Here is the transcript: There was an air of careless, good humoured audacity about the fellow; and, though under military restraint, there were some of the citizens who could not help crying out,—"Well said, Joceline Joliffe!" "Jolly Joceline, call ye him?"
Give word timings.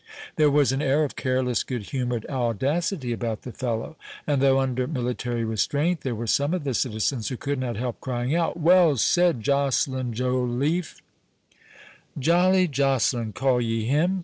There 0.35 0.49
was 0.49 0.71
an 0.71 0.81
air 0.81 1.03
of 1.03 1.15
careless, 1.15 1.61
good 1.61 1.83
humoured 1.91 2.25
audacity 2.25 3.13
about 3.13 3.43
the 3.43 3.51
fellow; 3.51 3.97
and, 4.25 4.41
though 4.41 4.59
under 4.59 4.87
military 4.87 5.45
restraint, 5.45 6.01
there 6.01 6.15
were 6.15 6.25
some 6.25 6.55
of 6.55 6.63
the 6.63 6.73
citizens 6.73 7.27
who 7.27 7.37
could 7.37 7.59
not 7.59 7.75
help 7.77 8.01
crying 8.01 8.33
out,—"Well 8.33 8.97
said, 8.97 9.43
Joceline 9.43 10.13
Joliffe!" 10.13 11.03
"Jolly 12.17 12.67
Joceline, 12.67 13.33
call 13.35 13.61
ye 13.61 13.85
him?" 13.85 14.19